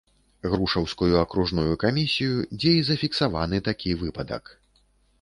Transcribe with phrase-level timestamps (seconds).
[0.53, 4.43] Грушаўскую акружную камісію, дзе і зафіксаваны такі выпадак.